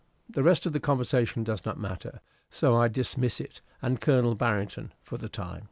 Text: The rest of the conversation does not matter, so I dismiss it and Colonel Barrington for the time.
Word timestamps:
The 0.27 0.41
rest 0.41 0.65
of 0.65 0.73
the 0.73 0.79
conversation 0.79 1.43
does 1.43 1.63
not 1.63 1.79
matter, 1.79 2.21
so 2.49 2.75
I 2.75 2.87
dismiss 2.87 3.39
it 3.39 3.61
and 3.83 4.01
Colonel 4.01 4.33
Barrington 4.33 4.93
for 5.03 5.19
the 5.19 5.29
time. 5.29 5.59